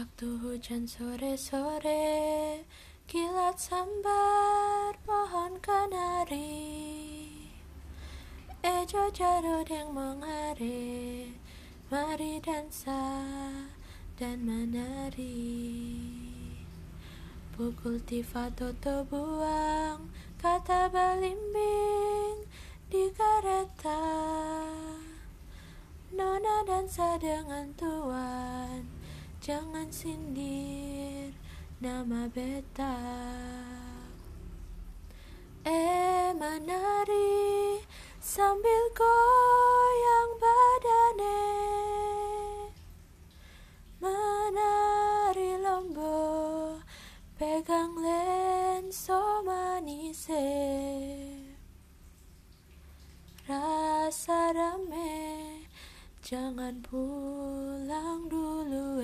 Waktu 0.00 0.32
hujan 0.40 0.88
sore-sore 0.88 2.64
Kilat 3.04 3.60
sambar 3.60 4.96
pohon 5.04 5.60
kenari. 5.60 6.72
Ejo 8.64 9.12
jarod 9.12 9.68
yang 9.68 9.92
mengare 9.92 11.28
Mari 11.92 12.40
dansa 12.40 13.12
dan 14.16 14.40
menari. 14.40 15.68
Pukul 17.52 18.00
tifa 18.00 18.48
toto 18.56 19.04
buang 19.04 20.08
Kata 20.40 20.88
balimbing 20.88 22.48
di 22.88 23.04
kereta. 23.12 24.00
Nona 26.16 26.64
dansa 26.64 27.20
dengan 27.20 27.68
tuan 27.76 29.00
Jangan 29.40 29.88
sindir 29.88 31.32
nama 31.80 32.28
beta. 32.28 32.92
Eh 35.64 36.28
menari 36.36 37.80
sambil 38.20 38.84
goyang 38.92 40.30
badane. 40.36 41.40
Menari 43.96 45.56
lombo 45.56 46.76
pegang 47.40 47.96
lenso 47.96 49.40
manise. 49.40 50.52
Rasa 53.48 54.52
rame 54.52 55.64
jangan 56.20 56.84
pulang 56.84 58.28
dulu 58.28 58.99